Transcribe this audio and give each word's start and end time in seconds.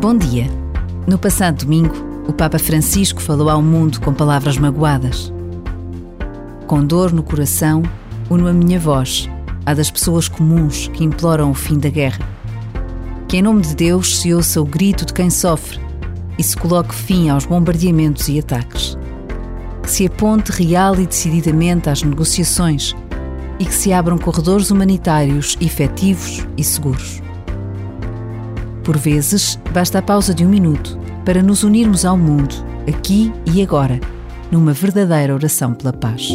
Bom 0.00 0.16
dia. 0.16 0.46
No 1.06 1.18
passado 1.18 1.66
domingo, 1.66 1.94
o 2.26 2.32
Papa 2.32 2.58
Francisco 2.58 3.20
falou 3.20 3.50
ao 3.50 3.60
mundo 3.60 4.00
com 4.00 4.14
palavras 4.14 4.56
magoadas. 4.56 5.30
Com 6.66 6.82
dor 6.82 7.12
no 7.12 7.22
coração, 7.22 7.82
uno 8.30 8.48
a 8.48 8.52
minha 8.52 8.80
voz 8.80 9.28
à 9.66 9.74
das 9.74 9.90
pessoas 9.90 10.26
comuns 10.26 10.88
que 10.88 11.04
imploram 11.04 11.50
o 11.50 11.54
fim 11.54 11.78
da 11.78 11.90
guerra. 11.90 12.26
Que 13.28 13.36
em 13.36 13.42
nome 13.42 13.60
de 13.60 13.74
Deus 13.74 14.20
se 14.20 14.32
ouça 14.32 14.58
o 14.62 14.64
grito 14.64 15.04
de 15.04 15.12
quem 15.12 15.28
sofre 15.28 15.78
e 16.38 16.42
se 16.42 16.56
coloque 16.56 16.94
fim 16.94 17.28
aos 17.28 17.44
bombardeamentos 17.44 18.26
e 18.30 18.38
ataques. 18.38 18.96
Que 19.82 19.90
se 19.90 20.06
aponte 20.06 20.50
real 20.50 20.98
e 20.98 21.06
decididamente 21.06 21.90
às 21.90 22.02
negociações 22.02 22.96
e 23.58 23.66
que 23.66 23.74
se 23.74 23.92
abram 23.92 24.16
corredores 24.16 24.70
humanitários 24.70 25.58
efetivos 25.60 26.46
e 26.56 26.64
seguros. 26.64 27.20
Por 28.84 28.96
vezes, 28.96 29.58
basta 29.72 29.98
a 29.98 30.02
pausa 30.02 30.34
de 30.34 30.44
um 30.44 30.48
minuto 30.48 30.98
para 31.24 31.42
nos 31.42 31.62
unirmos 31.62 32.04
ao 32.04 32.16
mundo, 32.16 32.54
aqui 32.88 33.32
e 33.46 33.62
agora, 33.62 34.00
numa 34.50 34.72
verdadeira 34.72 35.34
oração 35.34 35.74
pela 35.74 35.92
paz. 35.92 36.30